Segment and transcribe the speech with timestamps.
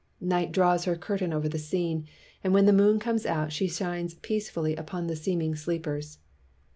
[0.19, 2.07] Night draws her curtain over the scene,
[2.43, 6.17] and when the moon comes out, she shines peacefully upon the seeming sleepers.